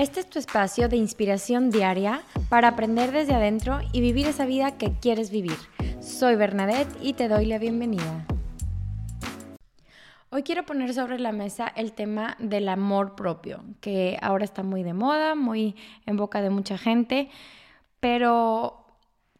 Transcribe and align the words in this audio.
Este 0.00 0.20
es 0.20 0.30
tu 0.30 0.38
espacio 0.38 0.88
de 0.88 0.96
inspiración 0.96 1.68
diaria 1.68 2.22
para 2.48 2.68
aprender 2.68 3.12
desde 3.12 3.34
adentro 3.34 3.80
y 3.92 4.00
vivir 4.00 4.26
esa 4.26 4.46
vida 4.46 4.78
que 4.78 4.94
quieres 4.98 5.30
vivir. 5.30 5.58
Soy 6.00 6.36
Bernadette 6.36 6.88
y 7.02 7.12
te 7.12 7.28
doy 7.28 7.44
la 7.44 7.58
bienvenida. 7.58 8.24
Hoy 10.30 10.42
quiero 10.42 10.64
poner 10.64 10.94
sobre 10.94 11.18
la 11.18 11.32
mesa 11.32 11.70
el 11.76 11.92
tema 11.92 12.34
del 12.38 12.70
amor 12.70 13.14
propio, 13.14 13.62
que 13.82 14.18
ahora 14.22 14.46
está 14.46 14.62
muy 14.62 14.82
de 14.82 14.94
moda, 14.94 15.34
muy 15.34 15.76
en 16.06 16.16
boca 16.16 16.40
de 16.40 16.48
mucha 16.48 16.78
gente, 16.78 17.28
pero 18.00 18.86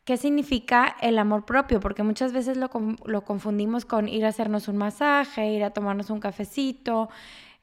¿qué 0.04 0.18
significa 0.18 0.94
el 1.00 1.18
amor 1.18 1.46
propio? 1.46 1.80
Porque 1.80 2.02
muchas 2.02 2.34
veces 2.34 2.58
lo, 2.58 2.68
confundimos 3.24 3.86
con 3.86 4.08
ir 4.08 4.26
a 4.26 4.28
hacernos 4.28 4.68
un 4.68 4.76
masaje, 4.76 5.54
ir 5.54 5.64
a 5.64 5.70
tomarnos 5.70 6.10
un 6.10 6.20
cafecito, 6.20 7.08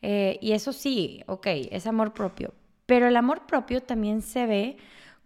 eh, 0.02 0.40
y 0.42 0.54
eso 0.54 0.74
sí, 0.74 1.22
ok, 1.28 1.46
es 1.46 1.86
amor 1.86 2.16
propio, 2.16 2.56
pero 2.88 3.08
el 3.08 3.16
amor 3.16 3.46
propio 3.46 3.84
también 3.84 4.24
se 4.24 4.48
ve 4.48 4.78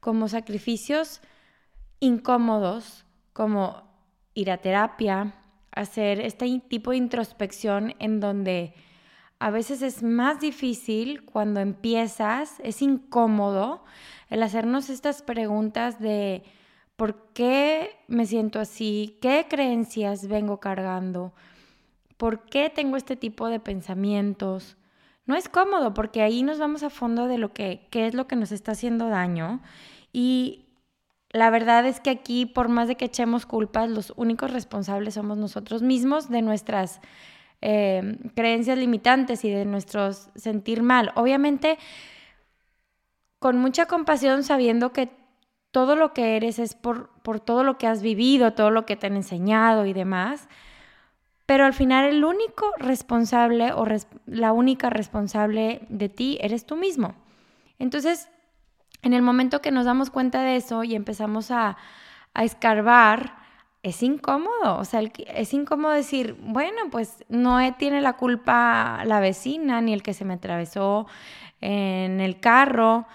como 0.02 0.28
sacrificios 0.28 1.22
incómodos, 2.02 3.06
como 3.32 3.84
ir 4.34 4.52
a 4.52 4.58
terapia, 4.58 5.36
hacer 5.72 6.20
este 6.20 6.60
tipo 6.68 6.92
de 6.92 6.98
introspección 6.98 7.96
en 8.00 8.20
donde 8.20 8.74
a 9.40 9.52
veces 9.52 9.82
es 9.82 10.04
más 10.04 10.40
difícil 10.40 11.24
cuando 11.24 11.62
empiezas, 11.62 12.60
es 12.64 12.82
incómodo 12.82 13.84
el 14.30 14.44
hacernos 14.44 14.90
estas 14.90 15.22
preguntas 15.22 16.00
de 16.00 16.44
por 16.96 17.32
qué 17.34 17.92
me 18.08 18.26
siento 18.26 18.60
así, 18.60 19.18
qué 19.22 19.46
creencias 19.50 20.28
vengo 20.28 20.60
cargando, 20.60 21.34
por 22.18 22.46
qué 22.46 22.70
tengo 22.70 22.98
este 22.98 23.16
tipo 23.16 23.48
de 23.48 23.60
pensamientos, 23.60 24.78
no 25.26 25.36
es 25.36 25.50
cómodo 25.50 25.94
porque 25.94 26.22
ahí 26.22 26.44
nos 26.44 26.60
vamos 26.60 26.84
a 26.84 26.90
fondo 26.90 27.28
de 27.28 27.38
lo 27.38 27.54
que 27.54 27.88
qué 27.92 28.08
es 28.08 28.14
lo 28.14 28.28
que 28.28 28.36
nos 28.36 28.52
está 28.52 28.74
haciendo 28.74 29.08
daño. 29.08 29.62
Y 30.12 30.66
la 31.32 31.50
verdad 31.50 31.86
es 31.86 32.00
que 32.00 32.10
aquí 32.10 32.46
por 32.46 32.70
más 32.70 32.88
de 32.88 32.96
que 32.98 33.06
echemos 33.06 33.46
culpas 33.46 33.90
los 33.90 34.14
únicos 34.16 34.52
responsables 34.52 35.14
somos 35.14 35.38
nosotros 35.38 35.82
mismos 35.82 36.30
de 36.30 36.42
nuestras 36.42 37.00
eh, 37.62 38.18
creencias 38.36 38.78
limitantes 38.78 39.46
y 39.46 39.52
de 39.52 39.66
nuestros 39.66 40.30
sentir 40.36 40.82
mal. 40.84 41.12
Obviamente 41.16 41.78
con 43.40 43.58
mucha 43.58 43.86
compasión 43.86 44.44
sabiendo 44.44 44.92
que 44.92 45.10
todo 45.72 45.96
lo 45.96 46.14
que 46.14 46.36
eres 46.36 46.60
es 46.60 46.76
por, 46.76 47.10
por 47.22 47.40
todo 47.40 47.64
lo 47.64 47.78
que 47.78 47.88
has 47.88 48.02
vivido, 48.02 48.54
todo 48.54 48.72
lo 48.72 48.86
que 48.86 48.98
te 48.98 49.08
han 49.08 49.16
enseñado 49.16 49.86
y 49.86 49.94
demás 49.94 50.50
pero 51.52 51.66
al 51.66 51.74
final 51.74 52.06
el 52.06 52.24
único 52.24 52.72
responsable 52.78 53.74
o 53.74 53.86
la 54.26 54.54
única 54.54 54.90
responsable 54.90 55.82
de 55.90 56.08
ti 56.08 56.38
eres 56.40 56.66
tú 56.66 56.78
mismo. 56.78 57.14
Entonces, 57.78 58.30
en 59.02 59.12
el 59.12 59.22
momento 59.22 59.60
que 59.60 59.70
nos 59.70 59.84
damos 59.84 60.12
cuenta 60.12 60.44
de 60.44 60.56
eso 60.56 60.86
y 60.86 60.96
empezamos 60.96 61.52
a, 61.52 61.76
escarbar, 62.36 63.36
es 63.84 64.02
incómodo, 64.02 64.78
o 64.78 64.86
sea, 64.86 65.02
es 65.02 65.54
incómodo 65.54 65.92
decir, 65.92 66.38
bueno, 66.40 66.84
pues 66.90 67.26
no 67.28 67.60
tiene 67.76 68.00
la 68.00 68.14
culpa 68.14 69.04
la 69.04 69.20
vecina 69.20 69.82
ni 69.82 69.92
el 69.92 70.04
que 70.04 70.14
se 70.14 70.24
me 70.24 70.36
atravesó 70.36 71.06
en 71.60 72.22
el 72.22 72.40
carro. 72.40 73.08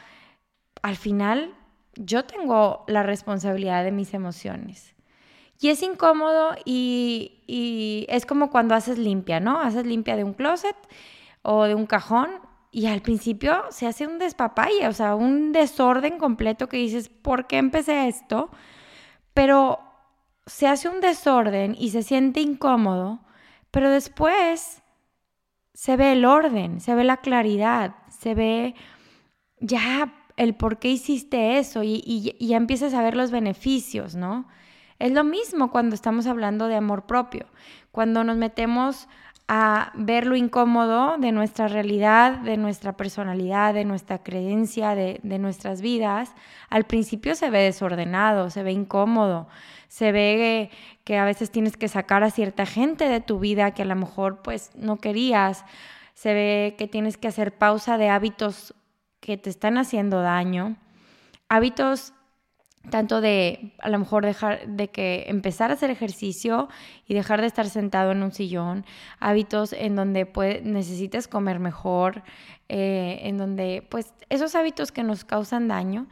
Al 0.83 0.97
final, 0.97 1.55
yo 1.95 2.27
tengo 2.27 2.84
la 2.87 3.03
responsabilidad 3.03 3.83
de 3.83 3.93
mis 3.93 4.12
emociones. 4.12 4.96
Y 5.61 5.69
es 5.69 5.83
incómodo 5.83 6.55
y, 6.65 8.07
es 8.09 8.27
como 8.27 8.51
cuando 8.51 8.75
haces 8.75 8.99
limpia, 8.99 9.41
¿no? 9.41 9.61
Haces 9.61 9.87
limpia 9.87 10.17
de 10.17 10.25
un 10.25 10.35
closet 10.35 10.77
o 11.43 11.65
de 11.65 11.75
un 11.75 11.87
cajón 11.87 12.29
y 12.71 12.87
al 12.87 13.01
principio 13.01 13.65
se 13.71 13.87
hace 13.87 14.07
un 14.07 14.19
despapalle, 14.19 14.87
o 14.89 14.93
sea, 14.93 15.15
un 15.15 15.53
desorden 15.53 16.19
completo 16.19 16.69
que 16.69 16.77
dices, 16.77 17.09
¿por 17.09 17.47
qué 17.47 17.59
empecé 17.59 18.09
esto? 18.09 18.51
Pero 19.33 19.81
se 20.47 20.67
hace 20.67 20.89
un 20.89 21.01
desorden 21.01 21.75
y 21.79 21.91
se 21.91 22.03
siente 22.03 22.41
incómodo, 22.41 23.21
pero 23.71 23.91
después 23.91 24.83
se 25.73 25.97
ve 25.97 26.12
el 26.12 26.25
orden, 26.25 26.81
se 26.81 26.94
ve 26.94 27.05
la 27.05 27.19
claridad, 27.19 27.94
se 28.09 28.34
ve 28.34 28.75
ya 29.59 30.12
el 30.37 30.55
por 30.55 30.78
qué 30.78 30.88
hiciste 30.88 31.59
eso 31.59 31.83
y, 31.83 32.03
y 32.05 32.47
ya 32.47 32.56
empiezas 32.56 32.93
a 32.93 33.03
ver 33.03 33.17
los 33.17 33.31
beneficios, 33.31 34.15
¿no? 34.15 34.47
Es 34.99 35.12
lo 35.12 35.25
mismo 35.25 35.71
cuando 35.71 35.95
estamos 35.95 36.27
hablando 36.27 36.69
de 36.69 36.77
amor 36.77 37.07
propio, 37.07 37.47
cuando 37.93 38.25
nos 38.25 38.37
metemos 38.37 39.09
a 39.49 39.93
ver 39.95 40.27
lo 40.27 40.34
incómodo 40.34 41.19
de 41.19 41.31
nuestra 41.31 41.69
realidad, 41.69 42.39
de 42.39 42.57
nuestra 42.57 42.97
personalidad, 42.97 43.75
de 43.75 43.85
nuestra 43.85 44.23
creencia, 44.23 44.97
de, 44.97 45.39
nuestras 45.39 45.81
vidas, 45.81 46.35
al 46.69 46.85
principio 46.85 47.37
se 47.37 47.51
ve 47.51 47.61
desordenado, 47.61 48.51
se 48.51 48.65
ve 48.65 48.73
incómodo, 48.73 49.47
se 49.87 50.11
ve 50.11 50.71
que 51.05 51.19
a 51.19 51.25
veces 51.25 51.53
tienes 51.53 51.77
que 51.77 51.87
sacar 51.87 52.25
a 52.25 52.31
cierta 52.31 52.67
gente 52.67 53.09
de 53.09 53.21
tu 53.21 53.39
vida 53.39 53.71
que 53.73 53.83
a 53.83 53.87
lo 53.87 53.95
mejor 53.95 54.43
pues 54.43 54.73
no 54.75 54.97
querías, 54.97 55.65
se 56.15 56.35
ve 56.35 56.75
que 56.77 56.89
tienes 56.89 57.17
que 57.17 57.29
hacer 57.29 57.56
pausa 57.56 57.99
de 57.99 58.09
hábitos 58.09 58.75
que 59.21 59.37
te 59.37 59.51
están 59.51 59.79
haciendo 59.79 60.23
daño, 60.23 60.77
hábitos 61.49 62.15
tanto 62.91 63.21
de 63.21 63.75
a 63.81 63.89
lo 63.89 63.99
mejor 63.99 64.25
dejar 64.25 64.67
de 64.67 64.89
que 64.89 65.25
empezar 65.29 65.71
a 65.71 65.75
hacer 65.75 65.91
ejercicio 65.91 66.69
y 67.07 67.15
dejar 67.15 67.41
de 67.41 67.47
estar 67.47 67.69
sentado 67.69 68.13
en 68.13 68.23
un 68.23 68.33
sillón, 68.33 68.85
hábitos 69.19 69.73
en 69.73 69.97
donde 69.97 70.27
pues, 70.27 70.63
necesites 70.63 71.29
comer 71.29 71.59
mejor, 71.59 72.23
eh, 72.69 73.21
en 73.23 73.39
donde 73.39 73.87
pues 73.89 74.13
esos 74.29 74.55
hábitos 74.55 74.93
que 74.93 75.03
nos 75.03 75.25
causan 75.25 75.69
daño. 75.69 76.07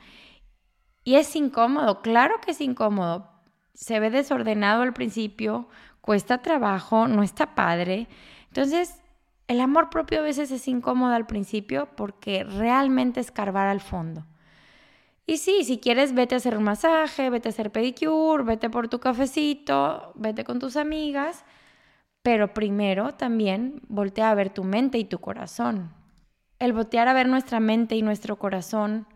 Y 1.04 1.16
es 1.16 1.34
incómodo, 1.36 2.00
claro 2.00 2.40
que 2.44 2.52
es 2.52 2.60
incómodo. 2.60 3.30
Se 3.74 4.00
ve 4.00 4.10
desordenado 4.10 4.82
al 4.82 4.92
principio, 4.92 5.68
cuesta 6.00 6.38
trabajo, 6.38 7.08
no 7.08 7.22
está 7.22 7.54
padre. 7.54 8.08
Entonces, 8.48 9.02
el 9.48 9.60
amor 9.60 9.90
propio 9.90 10.20
a 10.20 10.22
veces 10.22 10.50
es 10.50 10.68
incómodo 10.68 11.12
al 11.12 11.26
principio 11.26 11.88
porque 11.96 12.44
realmente 12.44 13.20
escarbar 13.20 13.66
al 13.68 13.80
fondo. 13.80 14.24
Y 15.26 15.38
sí, 15.38 15.64
si 15.64 15.78
quieres, 15.78 16.14
vete 16.14 16.34
a 16.34 16.38
hacer 16.38 16.56
un 16.56 16.64
masaje, 16.64 17.30
vete 17.30 17.48
a 17.48 17.50
hacer 17.50 17.70
pedicure, 17.70 18.44
vete 18.44 18.68
por 18.68 18.88
tu 18.88 19.00
cafecito, 19.00 20.12
vete 20.16 20.44
con 20.44 20.58
tus 20.58 20.76
amigas, 20.76 21.44
pero 22.22 22.52
primero 22.52 23.14
también 23.14 23.80
voltea 23.88 24.30
a 24.30 24.34
ver 24.34 24.50
tu 24.50 24.64
mente 24.64 24.98
y 24.98 25.04
tu 25.04 25.18
corazón. 25.20 25.94
El 26.58 26.72
voltear 26.74 27.08
a 27.08 27.14
ver 27.14 27.28
nuestra 27.28 27.58
mente 27.58 27.96
y 27.96 28.02
nuestro 28.02 28.38
corazón, 28.38 29.06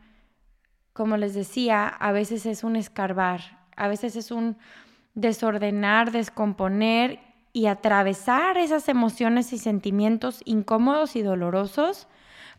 como 0.95 1.19
les 1.19 1.35
decía, 1.35 1.87
a 1.89 2.13
veces 2.13 2.47
es 2.47 2.65
un 2.65 2.77
escarbar, 2.77 3.41
a 3.77 3.89
veces 3.89 4.17
es 4.17 4.31
un 4.31 4.57
desordenar, 5.15 6.11
descomponer 6.11 7.21
y 7.53 7.67
atravesar 7.67 8.57
esas 8.57 8.89
emociones 8.89 9.53
y 9.53 9.59
sentimientos 9.59 10.41
incómodos 10.45 11.17
y 11.17 11.23
dolorosos 11.23 12.09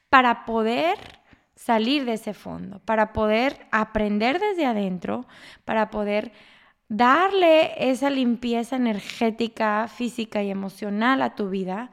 para 0.09 0.45
poder 0.45 1.18
salir 1.59 2.05
de 2.05 2.13
ese 2.13 2.33
fondo, 2.33 2.79
para 2.85 3.11
poder 3.11 3.67
aprender 3.69 4.39
desde 4.39 4.65
adentro, 4.65 5.25
para 5.65 5.89
poder 5.89 6.31
darle 6.87 7.73
esa 7.91 8.09
limpieza 8.09 8.77
energética, 8.77 9.89
física 9.89 10.41
y 10.41 10.51
emocional 10.51 11.21
a 11.21 11.35
tu 11.35 11.49
vida 11.49 11.91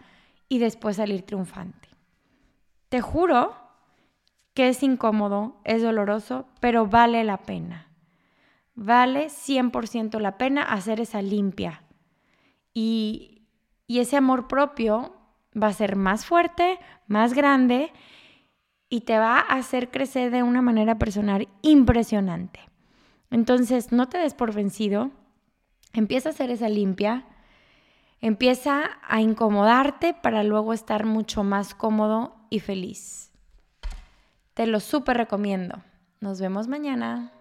y 0.49 0.61
después 0.61 0.97
salir 0.97 1.23
triunfante. 1.23 1.89
Te 2.89 3.01
juro 3.01 3.57
que 4.55 4.69
es 4.69 4.85
incómodo, 4.85 5.61
es 5.65 5.83
doloroso, 5.83 6.47
pero 6.61 6.87
vale 6.87 7.25
la 7.25 7.39
pena. 7.39 7.89
Vale 8.77 9.27
100% 9.31 10.21
la 10.21 10.39
pena 10.39 10.63
hacer 10.63 11.01
esa 11.01 11.23
limpia. 11.23 11.83
Y, 12.73 13.43
y 13.89 13.99
ese 13.99 14.17
amor 14.17 14.47
propio 14.47 15.17
va 15.61 15.67
a 15.67 15.73
ser 15.73 15.97
más 15.97 16.25
fuerte, 16.25 16.79
más 17.09 17.35
grande 17.35 17.93
y 18.89 19.03
te 19.03 19.19
va 19.19 19.39
a 19.39 19.57
hacer 19.57 19.91
crecer 19.91 20.31
de 20.31 20.43
una 20.43 20.63
manera 20.63 20.99
personal 20.99 21.49
impresionante. 21.63 22.61
Entonces, 23.31 23.93
no 23.93 24.09
te 24.09 24.19
des 24.19 24.35
por 24.35 24.55
vencido, 24.55 25.11
empieza 25.93 26.29
a 26.29 26.33
hacer 26.33 26.51
esa 26.51 26.69
limpia, 26.69 27.27
empieza 28.21 28.99
a 29.07 29.21
incomodarte 29.21 30.15
para 30.15 30.43
luego 30.43 30.73
estar 30.73 31.05
mucho 31.05 31.43
más 31.43 31.75
cómodo 31.75 32.37
y 32.51 32.61
feliz. 32.61 33.33
Te 34.55 34.67
lo 34.67 34.81
súper 34.81 35.17
recomiendo. 35.17 35.83
Nos 36.21 36.41
vemos 36.41 36.69
mañana. 36.69 37.36